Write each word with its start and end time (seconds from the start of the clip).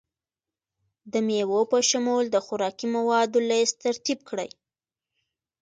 د 1.11 1.13
میوو 1.27 1.61
په 1.71 1.79
شمول 1.89 2.25
د 2.31 2.37
خوراکي 2.45 2.87
موادو 2.95 3.39
لست 3.49 3.75
ترتیب 3.85 4.19
کړئ. 4.29 4.49